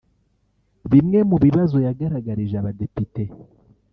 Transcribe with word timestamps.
Bimwe 0.91 1.19
mu 1.29 1.37
bibazo 1.43 1.77
yagaragarije 1.85 2.55
abadepite 2.61 3.23